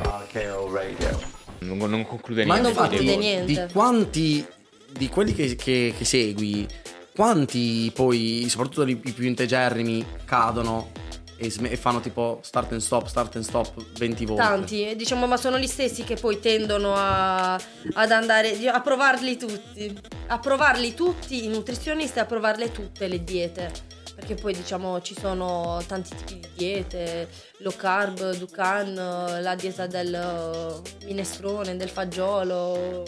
[0.00, 1.20] to RKO Radio.
[1.60, 2.70] Non, non conclude Ma niente.
[2.70, 3.66] infatti, quindi- conclude niente.
[3.66, 4.46] di quanti
[4.92, 6.66] di quelli che, che- che segui,
[7.14, 10.90] quanti poi, soprattutto i, più integerrimi, cadono
[11.36, 14.42] e, sm- e fanno tipo start and stop, start and stop 20 volte?
[14.42, 19.98] Tanti, diciamo, ma sono gli stessi che poi tendono a, ad andare a provarli tutti.
[20.28, 23.72] A provarli tutti i nutrizionisti, a provarle tutte le diete.
[24.14, 27.28] Perché poi diciamo ci sono tanti tipi di diete,
[27.58, 28.94] low carb, Ducan,
[29.42, 33.02] la dieta del eh, minestrone, del fagiolo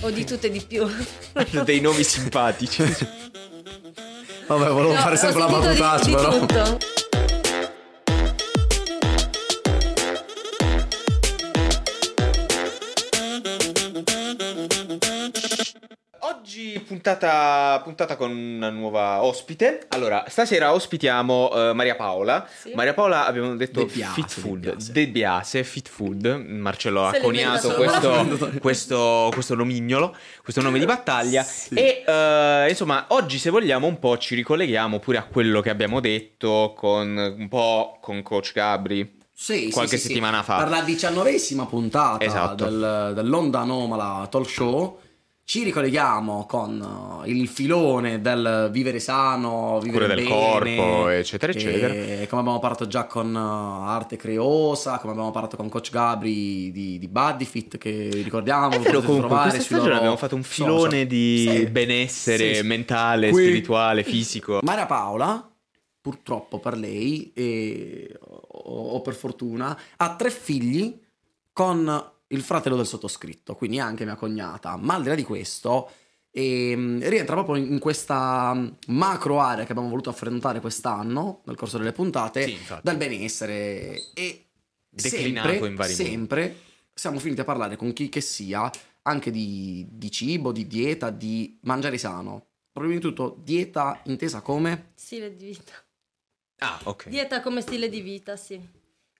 [0.00, 0.86] o di tutte e di più.
[1.34, 2.82] Hanno dei nomi simpatici.
[4.46, 6.38] Vabbè, volevo No, fare sempre la di però.
[6.38, 6.78] tutto.
[17.06, 19.86] Puntata, puntata con una nuva ospite.
[19.88, 22.48] Allora, stasera ospitiamo eh, Maria Paola.
[22.52, 22.72] Sì.
[22.74, 24.74] Maria Paola abbiamo detto De Biase, fit food.
[24.90, 26.26] De Biase, fit food.
[26.26, 28.26] Marcello ha Se coniato questo,
[28.60, 31.44] questo, questo nomignolo, questo nome di battaglia.
[31.44, 31.74] Sì.
[31.74, 36.00] E eh, insomma, oggi se vogliamo un po' ci ricolleghiamo pure a quello che abbiamo
[36.00, 39.14] detto con un po' con Coach Gabri.
[39.38, 40.08] Sì, Qualche sì, sì.
[40.08, 40.56] settimana fa.
[40.56, 42.64] Per la diciannovesima puntata Esatto.
[42.64, 44.98] del, dell'Onda Anomala Talk Show
[45.48, 50.28] ci ricolleghiamo con uh, il filone del vivere sano, vivere Cura del bene,
[50.76, 51.92] corpo, eccetera, eccetera.
[52.26, 56.98] come abbiamo parlato già con uh, Arte Creosa, come abbiamo parlato con Coach Gabri di,
[56.98, 60.42] di Bodyfit che ricordiamo, È lo vero, comunque, trovare questa stagione loro abbiamo fatto un
[60.42, 61.66] filone di Sì.
[61.66, 62.66] benessere Sì, sì.
[62.66, 64.58] mentale, Qui- spirituale, fisico.
[64.62, 65.48] Maria Paola,
[66.00, 70.98] purtroppo per lei, e, o, o per fortuna, ha tre figli
[71.52, 74.76] con il fratello del sottoscritto, quindi anche mia cognata.
[74.76, 75.90] Ma al di là di questo,
[76.30, 78.52] ehm, rientra proprio in questa
[78.88, 84.12] macro area che abbiamo voluto affrontare quest'anno, nel corso delle puntate, Sì, del benessere.
[84.14, 84.42] E
[84.88, 86.04] Declinato sempre, in vari modi.
[86.04, 86.56] sempre
[86.94, 88.70] siamo finiti a parlare con chi che sia,
[89.02, 92.46] anche di, di cibo, di dieta, di mangiare sano.
[92.72, 94.92] Prima di tutto, dieta intesa come?
[94.94, 95.72] Stile di vita.
[96.60, 97.08] Ah, ok.
[97.08, 98.58] Dieta come stile di vita, sì.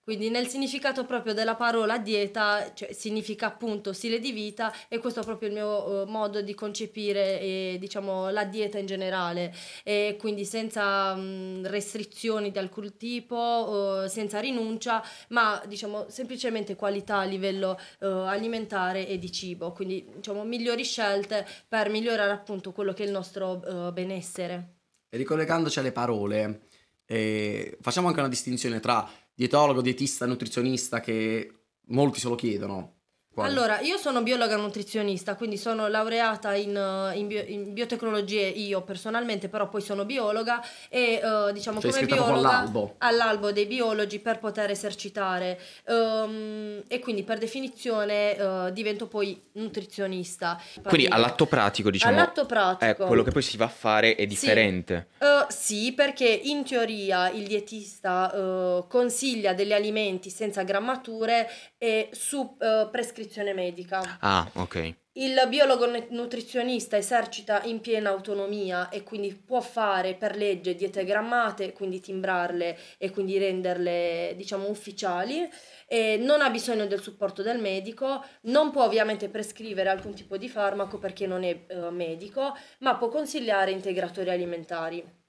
[0.06, 5.18] Quindi nel significato proprio della parola dieta, cioè significa appunto stile di vita e questo
[5.18, 9.52] è proprio il mio eh, modo di concepire eh, diciamo la dieta in generale
[9.82, 17.16] e quindi senza mh, restrizioni di alcun tipo, eh, senza rinuncia, ma diciamo semplicemente qualità
[17.16, 22.92] a livello eh, alimentare e di cibo, quindi diciamo migliori scelte per migliorare appunto quello
[22.92, 24.74] che è il nostro eh, benessere.
[25.08, 26.60] E ricollegandoci alle parole,
[27.06, 32.95] eh, facciamo anche una distinzione tra dietologo, dietista, nutrizionista che molti se lo chiedono.
[33.36, 33.50] Quale?
[33.50, 38.80] Allora, io sono biologa nutrizionista, quindi sono laureata in, eh, in bio- in biotecnologie io
[38.80, 42.94] personalmente, però poi sono biologa e eh, diciamo Sei come biologa all'albo.
[42.96, 50.58] all'albo dei biologi per poter esercitare ehm, e quindi per definizione eh, divento poi nutrizionista.
[50.82, 53.04] Quindi all'atto pratico, diciamo, All'atto pratico.
[53.04, 55.08] quello che poi si va a fare è differente.
[55.18, 62.88] Eh, sì, perché in teoria il dietista consiglia degli alimenti senza grammature e su eh,
[63.26, 64.18] prescrizione medica.
[64.20, 64.94] Ah, ok.
[65.16, 71.72] Il biologo nutrizionista esercita in piena autonomia e quindi può fare per legge diete grammate,
[71.72, 75.48] quindi timbrarle e quindi renderle diciamo ufficiali
[75.88, 80.50] e non ha bisogno del supporto del medico, non può ovviamente prescrivere alcun tipo di
[80.50, 85.24] farmaco perché non è eh, medico, ma può consigliare integratori alimentari.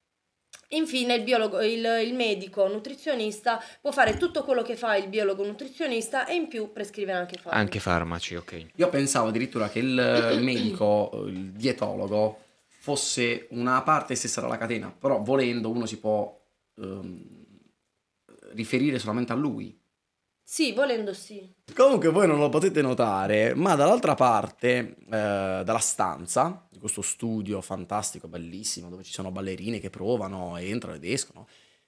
[0.72, 5.45] Infine il, biologo, il, il medico nutrizionista può fare tutto quello che fa il biologo
[5.45, 7.57] nutrizionista e in più prescrivere anche farmaci.
[7.57, 8.66] Anche farmaci, ok.
[8.75, 15.22] Io pensavo addirittura che il medico, il dietologo, fosse una parte stessa della catena, però
[15.22, 16.38] volendo uno si può
[16.75, 17.45] ehm,
[18.53, 19.77] riferire solamente a lui.
[20.50, 21.46] Sì, volendo sì.
[21.75, 27.59] Comunque voi non lo potete notare, ma dall'altra parte eh, della stanza, di questo studio
[27.59, 31.47] fantastico, bellissimo, dove ci sono ballerine che provano, entrano ed escono,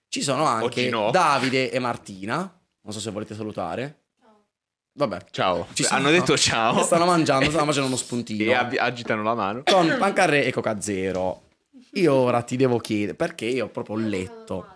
[0.09, 1.09] ci sono anche no.
[1.09, 2.40] Davide e Martina,
[2.81, 4.02] non so se volete salutare.
[4.92, 5.68] Vabbè, Ciao.
[5.72, 6.83] Ci sono- Hanno detto ciao.
[6.83, 8.51] stanno mangiando, stanno facendo uno spuntino.
[8.51, 9.63] E ab- agitano la mano.
[9.63, 11.44] con Pancarre e Coca Zero.
[11.94, 14.68] Io ora ti devo chiedere, perché io ho proprio letto,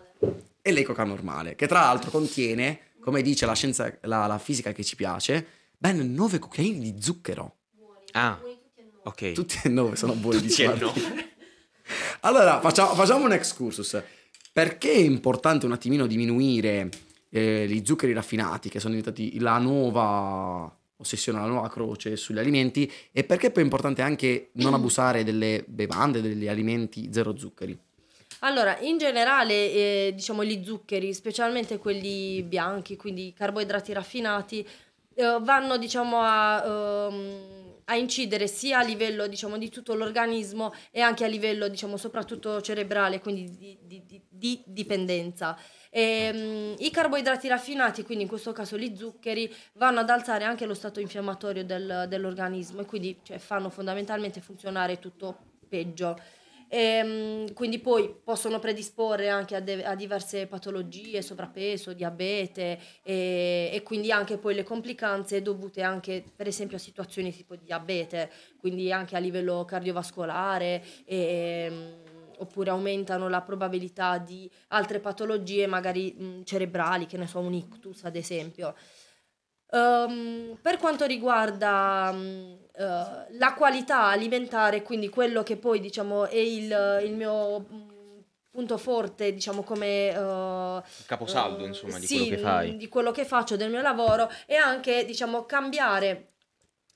[0.62, 4.72] e lei Coca normale, che tra l'altro contiene, come dice la scienza, la, la fisica
[4.72, 5.46] che ci piace,
[5.78, 7.56] ben 9 cucchiaini di zucchero.
[8.12, 8.40] Ah,
[9.04, 9.32] ok.
[9.34, 11.02] Tutti e 9 sono buoni di Tutti e nove.
[12.22, 14.02] Allora, facciamo, facciamo un excursus.
[14.54, 16.90] Perché è importante un attimino diminuire
[17.30, 22.90] eh, gli zuccheri raffinati, che sono diventati la nuova ossessione, la nuova croce sugli alimenti,
[23.12, 27.78] e perché poi è importante anche non abusare delle bevande, degli alimenti zero zuccheri?
[28.46, 34.68] Allora, in generale, eh, diciamo, gli zuccheri, specialmente quelli bianchi, quindi i carboidrati raffinati,
[35.16, 41.00] eh, vanno diciamo a, ehm, a incidere sia a livello diciamo di tutto l'organismo e
[41.02, 45.58] anche a livello diciamo soprattutto cerebrale, quindi di, di- di- di dipendenza.
[45.90, 50.74] Ehm, I carboidrati raffinati, quindi in questo caso gli zuccheri, vanno ad alzare anche lo
[50.74, 55.38] stato infiammatorio del- dell'organismo e quindi cioè, fanno fondamentalmente funzionare tutto
[55.70, 56.18] peggio.
[56.76, 63.84] Ehm, quindi poi possono predisporre anche a, de- a diverse patologie, sovrappeso, diabete e, e
[63.84, 68.92] quindi anche poi le complicanze dovute anche per esempio a situazioni tipo di diabete, quindi
[68.92, 71.94] anche a livello cardiovascolare ehm,
[72.40, 78.04] oppure aumentano la probabilità di altre patologie magari mh, cerebrali, che ne so, un ictus
[78.04, 78.74] ad esempio.
[79.74, 82.84] Ehm, per quanto riguarda mh, eh,
[83.38, 87.92] la qualità alimentare, quindi quello che poi diciamo è il, il mio mh,
[88.52, 92.78] punto forte, diciamo come eh, Caposaldo, eh, insomma, di sì, quello che fai.
[92.78, 96.28] di quello che faccio, del mio lavoro, e anche diciamo cambiare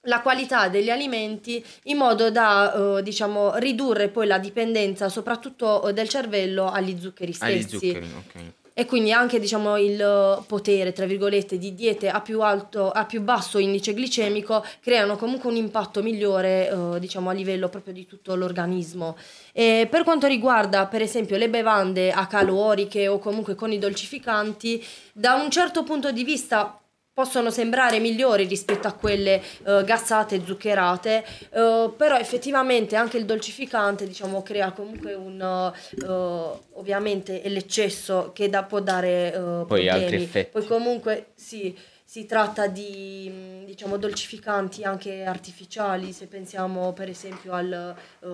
[0.01, 6.07] la qualità degli alimenti in modo da eh, diciamo ridurre poi la dipendenza soprattutto del
[6.07, 7.53] cervello agli zuccheri stessi.
[7.53, 8.53] Agli zuccheri, ok.
[8.79, 13.21] E quindi anche diciamo, il potere, tra virgolette, di diete a più, alto, a più
[13.21, 18.35] basso indice glicemico creano comunque un impatto migliore eh, diciamo, a livello proprio di tutto
[18.35, 19.17] l'organismo.
[19.51, 25.33] E per quanto riguarda per esempio le bevande acaloriche o comunque con i dolcificanti, da
[25.33, 26.79] un certo punto di vista
[27.17, 33.25] possono sembrare migliori rispetto a quelle eh, gassate e zuccherate, eh, però effettivamente anche il
[33.25, 36.05] dolcificante diciamo, crea comunque un eh,
[36.73, 39.89] ovviamente è l'eccesso che da- può dare eh, Poi problemi.
[39.89, 40.51] altri effetti.
[40.51, 41.75] Poi comunque sì,
[42.05, 48.27] si tratta di diciamo dolcificanti anche artificiali, se pensiamo per esempio al, eh,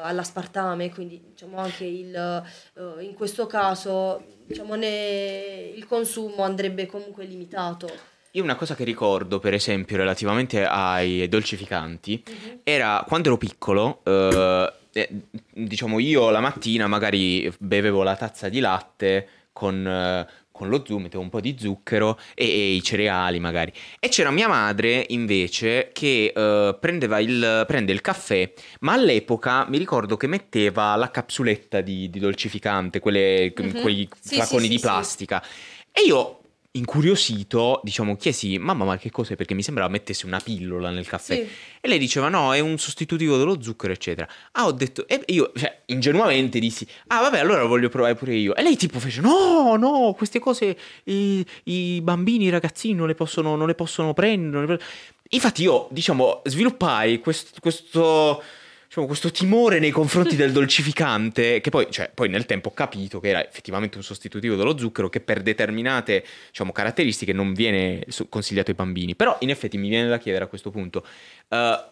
[0.00, 7.24] all'aspartame, quindi diciamo anche il, eh, in questo caso diciamo, ne- il consumo andrebbe comunque
[7.24, 8.14] limitato.
[8.32, 12.22] Io una cosa che ricordo, per esempio, relativamente ai dolcificanti,
[12.62, 15.08] era quando ero piccolo, eh, eh,
[15.50, 20.98] diciamo io la mattina magari bevevo la tazza di latte con, eh, con lo zucchero,
[20.98, 23.72] mettevo un po' di zucchero e, e i cereali magari.
[23.98, 29.78] E c'era mia madre invece che eh, prendeva il, prende il caffè, ma all'epoca mi
[29.78, 33.80] ricordo che metteva la capsuletta di, di dolcificante, quelle, Mhm.
[33.80, 34.80] quei Sì, flaconi sì, di sì.
[34.82, 35.42] plastica.
[35.90, 36.40] E io,
[36.78, 39.36] incuriosito, diciamo, chiesi, mamma, ma che cos'è?
[39.36, 41.34] Perché mi sembrava mettesse una pillola nel caffè.
[41.34, 41.48] Sì.
[41.80, 44.26] E lei diceva, no, è un sostitutivo dello zucchero, eccetera.
[44.52, 48.34] Ah, ho detto, e io, cioè, ingenuamente dissi, ah, vabbè, allora lo voglio provare pure
[48.34, 48.54] io.
[48.54, 53.14] E lei tipo fece, no, no, queste cose i, i bambini, i ragazzini non le
[53.14, 54.50] possono, non le possono prendere.
[54.50, 54.84] non le po-".
[55.30, 58.42] Infatti io, diciamo, sviluppai quest- questo...
[58.88, 63.20] diciamo, questo timore nei confronti del dolcificante, che poi, cioè, poi nel tempo ho capito
[63.20, 68.70] che era effettivamente un sostitutivo dello zucchero che per determinate diciamo, caratteristiche non viene consigliato
[68.70, 69.14] ai bambini.
[69.14, 71.04] Però in effetti mi viene da chiedere a questo punto,
[71.48, 71.84] eh,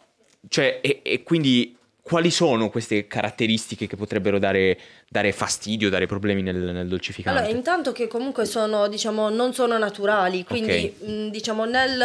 [0.49, 4.79] cioè, e, e quindi quali sono queste caratteristiche che potrebbero dare,
[5.09, 7.39] dare fastidio, dare problemi nel, nel dolcificante?
[7.39, 12.01] Allora, intanto che comunque sono, diciamo, non sono naturali, quindi mh, diciamo nel,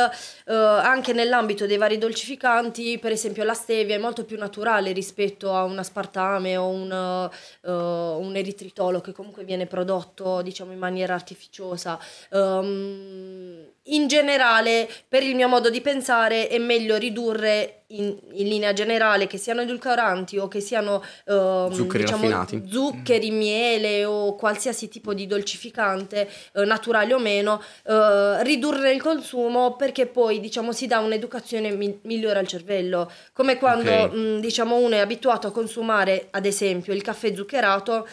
[0.46, 5.54] eh, anche nell'ambito dei vari dolcificanti, per esempio la stevia è molto più naturale rispetto
[5.54, 7.30] a un aspartame o un,
[7.62, 12.00] eh, un eritritolo che comunque viene prodotto, diciamo, in maniera artificiosa.
[12.32, 18.74] Ehm, in generale, per il mio modo di pensare, è meglio ridurre in, in linea
[18.74, 22.64] generale che siano edulcoranti o che siano ehm, Zuccheri diciamo, raffinati.
[22.70, 22.91] zuccheri,
[23.32, 30.06] miele o qualsiasi tipo di dolcificante, eh, naturale o meno, eh, ridurre il consumo perché
[30.06, 33.12] poi diciamo si dà un'educazione mi- migliore al cervello.
[33.34, 34.12] Come quando Ok.
[34.14, 38.08] mh, diciamo uno è abituato a consumare, ad esempio, il caffè zuccherato.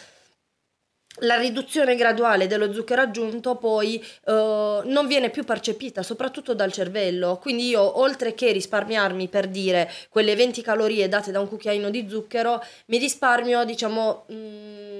[1.21, 7.37] La riduzione graduale dello zucchero aggiunto poi eh, non viene più percepita, soprattutto dal cervello.
[7.37, 12.07] Quindi io, oltre che risparmiarmi per dire quelle 20 calorie date da un cucchiaino di
[12.07, 14.99] zucchero, mi risparmio, diciamo, mh,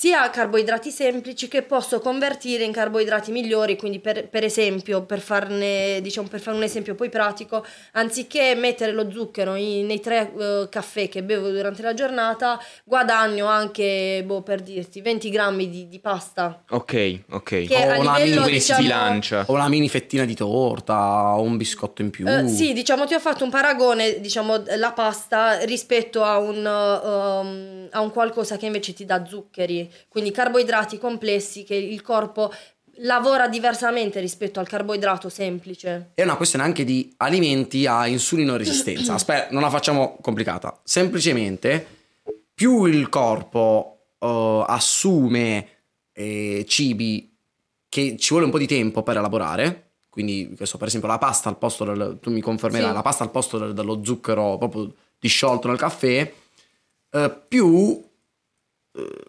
[0.00, 3.76] sia carboidrati semplici che posso convertire in carboidrati migliori.
[3.76, 8.92] Quindi, per, per esempio, per farne, diciamo, per fare un esempio poi pratico, anziché mettere
[8.92, 14.42] lo zucchero in- nei tre eh, caffè che bevo durante la giornata, guadagno anche, boh,
[14.42, 16.62] per dirti, 20 grammi di, di pasta.
[16.70, 17.64] Ok, ok.
[17.66, 19.44] Che O una livello, mini diciamo, bilancia.
[19.48, 22.24] O una mini fettina di torta, o un biscotto in più.
[22.28, 27.88] Eh, sì, diciamo, ti ho fatto un paragone, diciamo, la pasta rispetto a un, um,
[27.90, 32.52] a un qualcosa che invece ti dà zuccheri, quindi carboidrati complessi che il corpo
[33.02, 36.10] lavora diversamente rispetto al carboidrato semplice.
[36.14, 39.14] È una questione anche di alimenti a insulino resistenza.
[39.14, 40.80] Aspetta, non la facciamo complicata.
[40.82, 41.86] Semplicemente,
[42.52, 45.68] più il corpo eh, assume
[46.12, 47.36] eh, cibi
[47.88, 51.48] che ci vuole un po' di tempo per elaborare, quindi questo per esempio la pasta
[51.48, 52.94] al posto del, tu mi confermerai, Sì.
[52.94, 56.32] la pasta al posto del- dello zucchero proprio disciolto nel caffè,
[57.10, 58.02] eh, più
[58.92, 59.22] eh,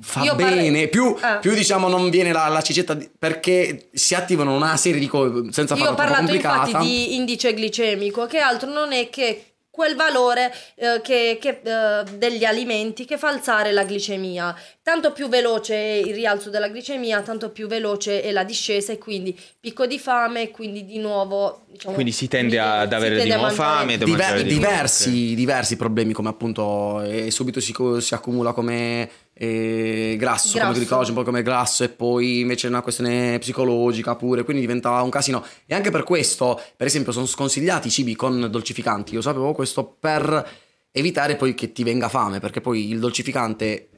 [0.00, 1.36] fa Io parlo- bene, più, Ah.
[1.36, 5.50] più diciamo non viene la, la cicetta di- perché si attivano una serie di cose
[5.52, 6.66] senza Io farla ho parlato complicata.
[6.66, 12.02] infatti di indice glicemico, che altro non è che quel valore eh, che- che, eh,
[12.16, 14.56] degli alimenti che fa alzare la glicemia.
[14.82, 18.96] Tanto più veloce è il rialzo della glicemia, tanto più veloce è la discesa e
[18.98, 21.64] quindi picco di fame, quindi di nuovo...
[21.70, 26.14] Diciamo, Quindi si tende ad avere tende di nuovo fame, Diver- di diversi, diversi problemi
[26.14, 30.78] come appunto eh, subito si, si accumula come eh, grasso, come Grasso.
[30.80, 35.10] glicogeno, poi come grasso e poi invece è una questione psicologica pure, quindi diventa un
[35.10, 35.44] casino.
[35.66, 39.12] E anche per questo, per esempio, sono sconsigliati i cibi con dolcificanti.
[39.12, 40.48] Io sapevo questo per
[40.90, 43.90] evitare poi che ti venga fame, perché poi il dolcificante,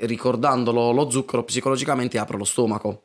[0.00, 3.04] ricordandolo lo zucchero, psicologicamente apre lo stomaco.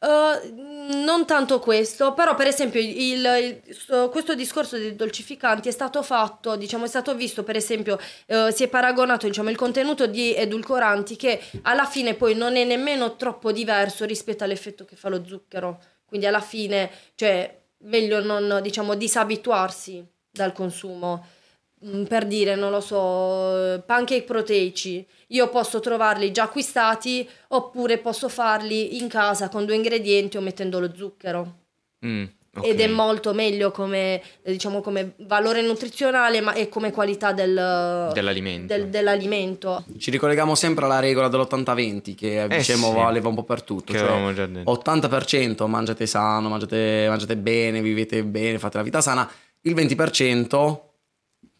[0.00, 6.02] Uh, non tanto questo, però per esempio il- il- questo discorso dei dolcificanti è stato
[6.02, 10.34] fatto, diciamo, è stato visto per esempio, eh, si è paragonato diciamo, il contenuto di
[10.34, 15.22] edulcoranti che alla fine poi non è nemmeno troppo diverso rispetto all'effetto che fa lo
[15.26, 21.26] zucchero, quindi alla fine, cioè, meglio non, diciamo, disabituarsi dal consumo.
[21.86, 28.28] Mm, Per dire, non lo so, pancake proteici, io posso trovarli già acquistati oppure posso
[28.28, 31.52] farli in casa con due ingredienti o mettendo lo zucchero.
[32.04, 32.24] Mm,
[32.56, 32.66] ok.
[32.66, 38.10] Ed è molto meglio come, eh, diciamo, come valore nuzionale ma e come qualità del-
[38.12, 38.74] Dell'alimento.
[38.74, 39.84] del- dell'alimento.
[39.98, 42.94] Ci ricolleghiamo sempre alla regola dell'80-20 che Eh diciamo sì.
[42.96, 43.92] valeva un po' per tutto.
[43.92, 44.68] Che cioè, avevamo già detto.
[44.68, 49.30] 80% mangiate sano, mangiate, mangiate bene, vivete bene, fate la vita sana,
[49.60, 50.82] il 20%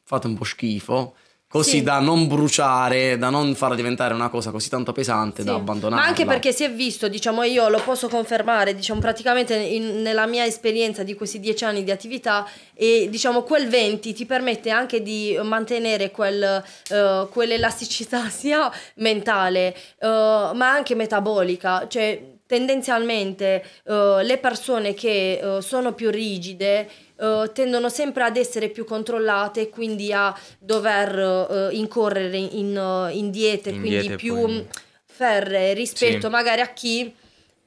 [0.08, 1.14] fate un po' schifo,
[1.46, 1.82] così Sì.
[1.82, 5.58] da non bruciare, da non farla diventare una cosa così tanto pesante da Sì.
[5.58, 6.00] abbandonare.
[6.00, 10.26] Ma anche perché si è visto, diciamo, io lo posso confermare, diciamo, praticamente in- nella
[10.26, 12.46] mia esperienza di questi dieci anni di attività,
[12.80, 20.06] e diciamo, quel 20 ti permette anche di mantenere quel, eh, quell'elasticità sia mentale, eh,
[20.06, 21.88] ma anche metabolica.
[21.88, 28.68] Cioè, tendenzialmente eh, le persone che eh, sono più rigide eh, tendono sempre ad essere
[28.68, 34.52] più controllate e quindi a dover incorrere in, in diete, In quindi diete più poi-
[34.52, 34.66] mh,
[35.04, 36.32] ferree rispetto Sì.
[36.32, 37.12] magari a chi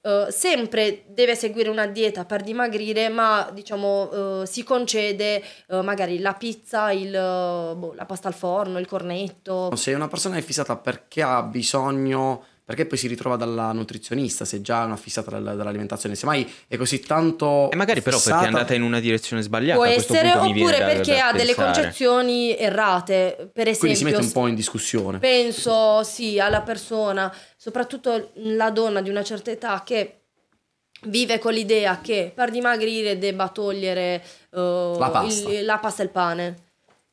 [0.03, 6.17] eh, sempre deve seguire una dieta per dimagrire, ma diciamo eh, si concede eh, magari
[6.19, 9.75] la pizza, il, boh, la pasta al forno, il cornetto.
[9.75, 14.61] Se una persona è fissata perché ha bisogno, perché poi si ritrova dalla nutrizionista, se
[14.61, 17.69] già è una fissata dal- dall'alimentazione, semmai è così tanto...
[17.71, 19.75] E magari però perché fissata- è andata in una direzione sbagliata.
[19.75, 23.49] Può essere, oppure da- perché da ha delle concezioni errate.
[23.53, 25.19] Per esempio, Quindi si mette un po' in discussione.
[25.19, 30.15] penso sì alla persona, soprattutto la donna di una certa età che
[31.07, 35.49] vive con l'idea che per dimagrire debba togliere eh, La pasta.
[35.49, 36.55] il- la pasta e il pane.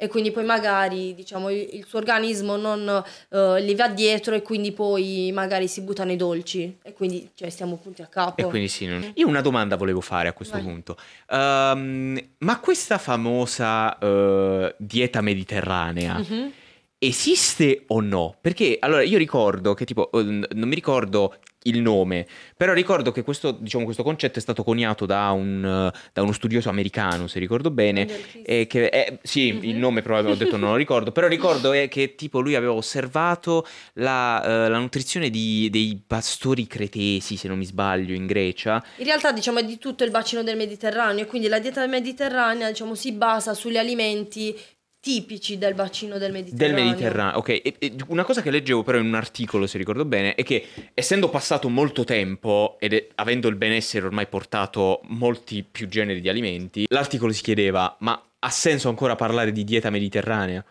[0.00, 4.42] E quindi poi magari diciamo il, il suo organismo non eh, gli va dietro e
[4.42, 8.40] quindi poi magari si butta nei dolci e quindi cioè, stiamo punti a capo.
[8.40, 10.62] E quindi sì, non- io una domanda volevo fare a questo Vai.
[10.64, 10.96] punto.
[11.30, 16.52] Ehm, ma questa famosa eh, dieta mediterranea Mhm.
[16.98, 18.34] Esiste o no?
[18.40, 22.26] Perché allora io ricordo che tipo, eh, n- non mi ricordo il nome,
[22.56, 26.32] però ricordo che questo, diciamo, questo concetto è stato coniato da, un, eh, da uno
[26.32, 28.08] studioso americano, se ricordo bene.
[28.42, 29.64] E che è- sì, Mhm.
[29.64, 33.66] il nome probabilmente ho detto non lo ricordo, però ricordo che tipo lui aveva osservato
[33.94, 38.82] la, eh, la nutrizione di- dei pastori cretesi, se non mi sbaglio, in Grecia.
[38.98, 42.68] In realtà diciamo è di tutto il bacino del Mediterraneo e quindi la dieta mediterranea
[42.68, 44.56] diciamo, si basa sugli alimenti
[45.00, 46.84] tipici del bacino del Del Mediterraneo.
[46.84, 47.48] Mediterraneo, ok.
[47.48, 50.66] E- e una cosa che leggevo però in un articolo, se ricordo bene, è che
[50.94, 56.28] essendo passato molto tempo ed è- avendo il benessere ormai portato molti più generi di
[56.28, 60.64] alimenti, l'articolo si chiedeva, ma ha senso ancora parlare di dieta mediterranea?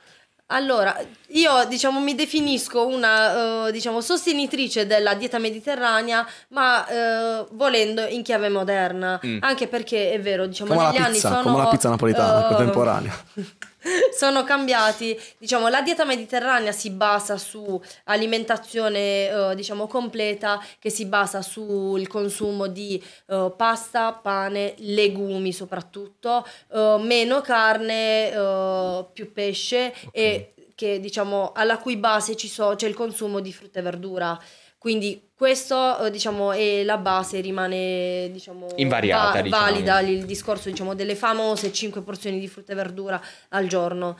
[0.50, 0.96] Allora,
[1.32, 8.24] io diciamo mi definisco una eh, diciamo sostenitrice della dieta mediterranea, ma eh, volendo in
[8.24, 9.40] chiave moderna, Mm.
[9.42, 12.46] anche perché è vero, diciamo Come la negli anni pizza, sono come la pizza napoletana
[12.46, 13.24] eh, contemporanea.
[14.16, 21.06] sono cambiati, diciamo la dieta mediterranea si basa su alimentazione eh, diciamo completa che si
[21.06, 29.94] basa sul consumo di eh, pasta, pane, legumi soprattutto, eh, meno carne, eh, più pesce
[30.12, 34.40] e che diciamo alla cui base ci so- c'è il consumo di frutta e verdura.
[34.78, 39.64] Quindi questo eh, diciamo è la base, rimane diciamo Invariata, diciamo.
[39.64, 43.20] valida il discorso diciamo delle famose 5 porzioni di frutta e verdura
[43.50, 44.18] al giorno.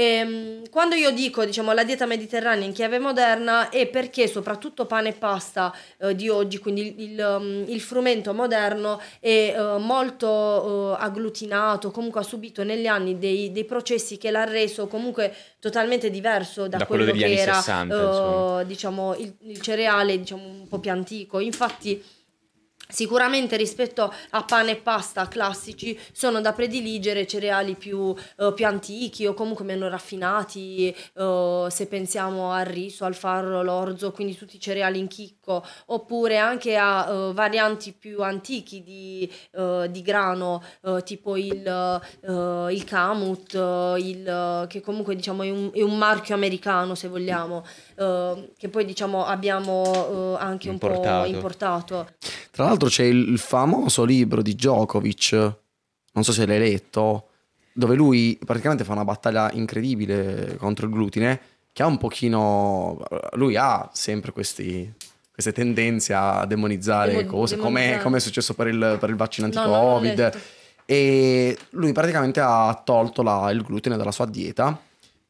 [0.00, 5.08] Ehm, quando io dico, diciamo, la dieta mediterranea in chiave moderna è perché soprattutto pane
[5.08, 10.94] e pasta eh, di oggi, quindi il, il, um, il frumento moderno è eh, molto
[10.96, 16.10] eh, agglutinato, comunque ha subito negli anni dei, dei processi che l'ha reso comunque totalmente
[16.10, 20.16] diverso da, Da quello quello, degli che anni era 60, eh, diciamo, il, il cereale
[20.16, 21.40] diciamo, un po' più antico.
[21.40, 22.00] Infatti
[22.90, 29.26] Sicuramente rispetto a pane e pasta classici sono da prediligere cereali più, eh, più antichi
[29.26, 34.60] o comunque meno raffinati, eh, se pensiamo al riso, al farro, l'orzo, quindi tutti i
[34.60, 41.02] cereali in chicco, oppure anche a eh, varianti più antichi di, eh, di grano, eh,
[41.04, 43.52] tipo il, eh, il kamut,
[43.98, 47.64] il, che comunque diciamo è un, è un marchio americano se vogliamo,
[47.94, 51.28] che poi diciamo abbiamo anche un po' Importato.
[51.28, 52.08] importato.
[52.50, 55.32] Tra l'altro c'è il famoso libro di Djokovic,
[56.12, 57.28] non so se l'hai letto,
[57.72, 61.40] dove lui praticamente fa una battaglia incredibile contro il glutine,
[61.72, 63.02] che ha un pochino...
[63.34, 64.92] Lui ha sempre questi-
[65.32, 68.02] queste tendenze a demonizzare Demo- cose, come demonizzare.
[68.02, 69.60] come è successo per il, per il vaccino No, no,
[69.94, 70.18] anti-Covid.
[70.18, 70.38] letto.
[70.86, 74.76] e lui praticamente ha tolto la- il glutine dalla sua dieta,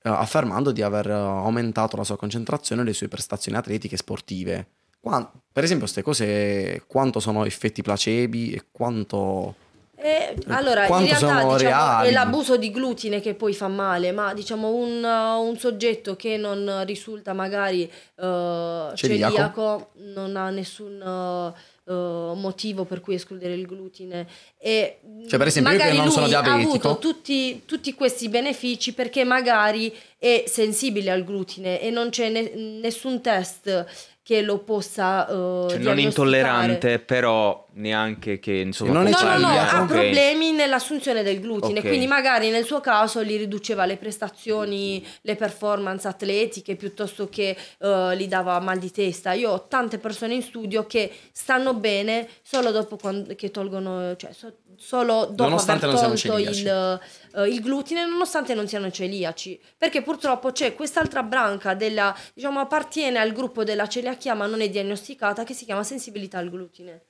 [0.02, 3.98] eh, affermando di aver eh, aumentato la sua concentrazione e le sue prestazioni atletiche e
[3.98, 4.66] sportive.
[5.00, 9.54] Qua- per esempio, queste cose, quanto sono effetti placebo e quanto...
[10.00, 14.12] Eh, allora, in Quanto realtà sono diciamo, è l'abuso di glutine che poi fa male,
[14.12, 18.94] ma diciamo un, un soggetto che non risulta magari uh, Celiaco.
[18.94, 24.28] celiaco non ha nessun uh, uh, motivo per cui escludere il glutine.
[24.56, 26.90] E Cioè, per esempio, io che non sono lui ha diabetico.
[26.90, 32.52] avuto tutti, tutti questi benefici perché magari è sensibile al glutine e non c'è ne-
[32.54, 33.84] nessun test
[34.28, 38.92] che lo possa uh, Cioè, non intollerante, però neanche che insomma.
[38.92, 41.86] Non è No, no, no, ha problemi nell'assunzione del glutine, Ok.
[41.86, 48.14] quindi magari nel suo caso gli riduceva le prestazioni, le performance atletiche piuttosto che eh,
[48.16, 49.32] gli dava mal di testa.
[49.32, 54.32] Io ho tante persone in studio che stanno bene solo dopo quando, che tolgono, cioè
[54.32, 57.00] so- solo dopo Nonostante aver non siano tolto il,
[57.34, 59.60] eh, il glutine, nonostante non siano celiaci.
[59.76, 64.68] Perché purtroppo c'è quest'altra branca della, diciamo, appartiene al gruppo della celiachia ma non è
[64.68, 67.02] diagnosticata che si chiama sensibilità al glutine.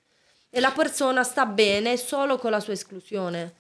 [0.51, 3.55] E la persona sta bene solo con la sua esclusione.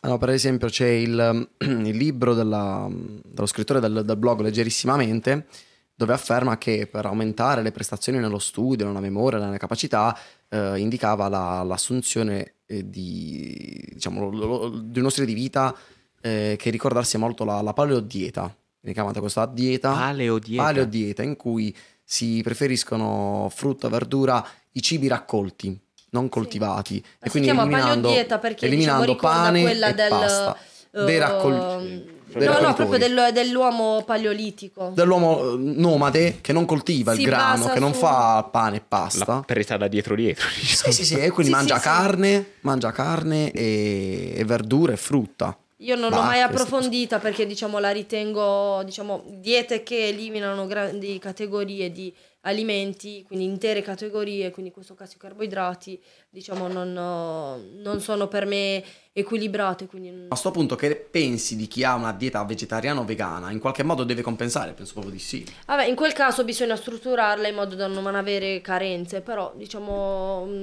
[0.00, 5.46] Allora, per esempio, c'è il, il libro della- dello scrittore del, del blog Leggerissimamente,
[5.94, 10.16] dove afferma che per aumentare le prestazioni nello studio, nella memoria, nelle capacità,
[10.48, 15.74] eh, indicava la- l'assunzione eh, di, diciamo, lo- lo- di uno stile di vita
[16.20, 18.42] eh, che ricordarsi molto la, la paleodieta.
[18.80, 20.62] Viene chiamata questa dieta Paleodieta.
[20.62, 25.78] paleodieta in cui si preferiscono frutta, verdura, i cibi raccolti,
[26.14, 27.00] non coltivati.
[27.02, 28.72] Ma E si quindi chiama eliminando, paleodieta perché diciamo,
[29.02, 30.56] eliminando ricorda pane quella e del pasta.
[30.90, 32.74] dei eh, raccol- no, dei no, raccoglitori.
[32.74, 34.92] proprio del- dell'uomo paleolitico.
[34.94, 38.78] Dell'uomo eh, nomade che non coltiva Si il grano, che non su- fa pane e
[38.78, 39.42] La pasta.
[39.44, 40.46] presa da dietro dietro.
[40.58, 40.92] diciamo.
[40.92, 41.86] Sì, sì, sì, e quindi Sì, mangia sì, sì.
[41.88, 45.56] carne, mangia carne e, e verdure e frutta.
[45.78, 50.66] Io non l'ho Bah, mai queste approfondita perché diciamo la ritengo diciamo diete che eliminano
[50.66, 52.14] grandi categorie di
[52.44, 58.46] alimenti, quindi intere categorie, quindi in questo caso i carboidrati, diciamo non, non sono per
[58.46, 63.04] me equilibrate, quindi A questo punto, che pensi di chi ha una dieta vegetariana o
[63.04, 63.50] vegana?
[63.50, 64.72] In qualche modo deve compensare?
[64.72, 65.46] Penso proprio di sì.
[65.66, 70.58] Vabbè, in quel caso bisogna strutturarla in modo da non avere carenze, però diciamo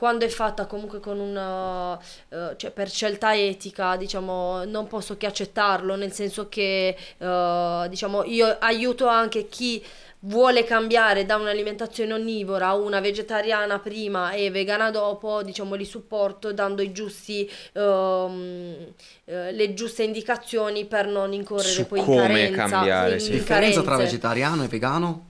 [0.00, 1.98] quando è fatta comunque con una
[2.30, 8.24] eh, cioè per scelta etica, diciamo, non posso che accettarlo, nel senso che eh, diciamo
[8.24, 9.84] io aiuto anche chi
[10.20, 16.52] vuole cambiare da un'alimentazione onnivora a una vegetariana prima e vegana dopo, diciamo li supporto
[16.52, 18.92] dando i giusti ehm,
[19.24, 23.30] eh, le giuste indicazioni per non incorrere Su poi in come carenza, cambiare, in sì.
[23.30, 25.28] Differenza tra vegetariano e vegano?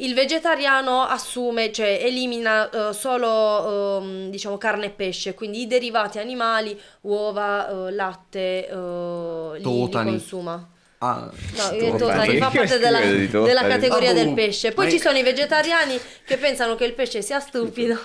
[0.00, 6.20] Il vegetariano assume, cioè elimina eh, solo ehm, diciamo carne e pesce, quindi i derivati
[6.20, 10.68] animali, uova, eh, latte, eh, li, li consuma.
[10.98, 14.72] Ah, No, io fa parte della, della categoria Ah, del pesce.
[14.72, 17.96] Poi Ma ci sono i vegetariani che pensano che il pesce sia stupido.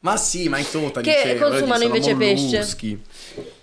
[0.00, 3.00] Ma sì, ma i totani Che cioè, consumano voglio dire, invece pesce.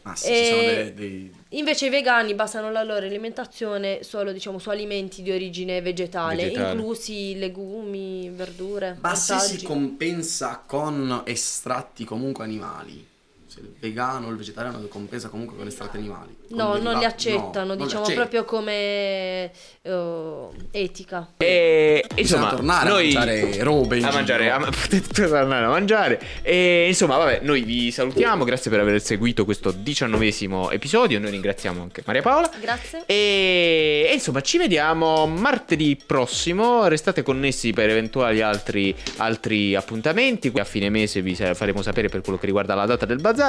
[0.02, 4.32] Ma sì, ci E- sono dei, dei- Invece i vegani basano la loro alimentazione solo
[4.32, 6.72] diciamo su alimenti di origine vegetale, Vegetale.
[6.72, 13.06] inclusi legumi, verdure, Ma se si compensa con estratti comunque animali,
[13.54, 16.36] se il vegano o il vegetariano compensa comunque con estratti animali.
[16.48, 18.28] Con No, non li accettano, no, li diciamo accettano.
[18.28, 21.30] proprio come eh, etica.
[21.38, 26.20] E insomma, tornare noi a mangiare robe a mangiare, a- potete tornare a mangiare.
[26.42, 28.44] E insomma, vabbè, noi vi salutiamo.
[28.44, 31.20] Grazie per aver seguito questo diciannovesimo episodio.
[31.20, 32.50] Noi ringraziamo anche Maria Paola.
[32.60, 33.04] Grazie.
[33.06, 36.88] E, e insomma, ci vediamo martedì prossimo.
[36.88, 40.52] Restate connessi per eventuali altri, altri appuntamenti.
[40.56, 43.43] A fine mese vi faremo sapere per quello che riguarda la data del bazar.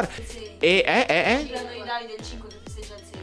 [0.61, 1.51] E eh, eh, eh.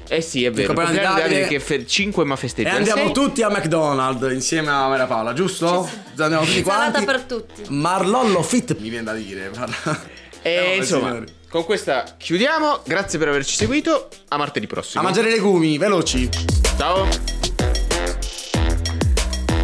[0.07, 0.67] Eh sì, è vero.
[0.73, 1.47] Compleanno di Davide Davide.
[1.47, 2.69] che fe- 5 ma E festeggia.
[2.71, 3.13] il andiamo sei.
[3.13, 5.89] tutti a McDonald's insieme a Maria Paola, giusto?
[6.17, 7.05] Andiamo tutti Salata quanti.
[7.05, 7.63] per tutti.
[7.69, 9.45] Marlollo Fit mi viene da dire.
[9.45, 11.25] E Eh, vabbè, insomma, signori.
[11.49, 12.81] con questa chiudiamo.
[12.83, 14.09] Grazie per averci seguito.
[14.27, 15.03] A martedì A prossimo.
[15.03, 16.27] mangiare i legumi, veloci.
[16.77, 17.07] Ciao.